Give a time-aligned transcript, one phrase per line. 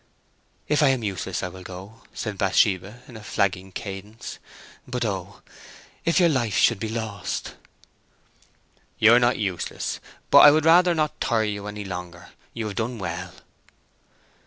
[0.67, 4.39] "If I am useless I will go," said Bathsheba, in a flagging cadence.
[4.87, 5.43] "But O,
[6.05, 7.53] if your life should be lost!"
[8.97, 9.99] "You are not useless;
[10.31, 12.29] but I would rather not tire you longer.
[12.51, 13.31] You have done well."